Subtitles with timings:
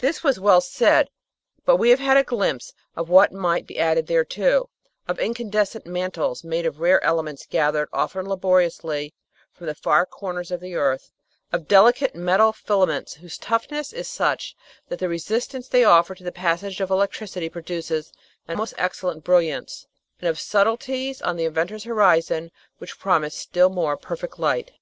[0.00, 1.08] This was well said,
[1.64, 4.70] but we have had a glimpse of what might be added thereto
[5.06, 9.14] of incandescent mantles made of rare elements gathered, often laboriously,
[9.52, 11.12] from the far corners of the earth;
[11.52, 14.56] of delicate metal filaments whose toughness is such
[14.88, 18.12] that the resist ance they offer to the passage of electricity produces
[18.48, 19.86] a most excel lent brilliance;
[20.20, 24.72] and of subtleties on the inventor's horizon which promise still more perfect light.